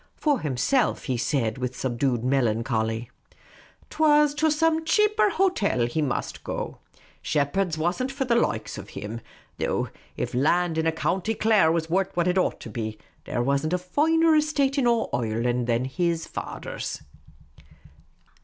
[0.15, 3.11] For himself, he said, with subdued melancholy,"
[3.91, 6.79] 't was to some cheaper hotel he must go;
[7.21, 9.21] Shepheard's was n't for the likes of him;
[9.59, 13.73] though if land in County Clare was wort' what it ought to be, there wasn't
[13.73, 17.03] a finer estate in all Oireland than his fader's."